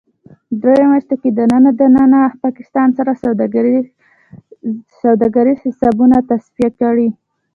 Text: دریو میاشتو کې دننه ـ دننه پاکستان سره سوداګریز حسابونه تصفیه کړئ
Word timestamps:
دریو 0.61 0.89
میاشتو 0.91 1.15
کې 1.21 1.29
دننه 1.37 1.71
ـ 1.73 1.75
دننه 1.79 2.21
پاکستان 2.43 2.89
سره 2.97 3.11
سوداګریز 5.09 5.57
حسابونه 5.65 6.17
تصفیه 6.29 6.69
کړئ 6.79 7.07